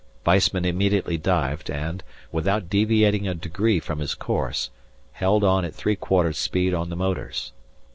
[0.25, 4.71] Weissman immediately dived and, without deviating a degree from his course,
[5.11, 7.53] held on at three quarters speed on the motors.